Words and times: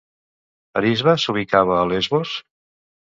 Arisba 0.79 1.13
s'ubicava 1.23 1.75
a 1.81 1.83
Lesbos? 1.91 2.33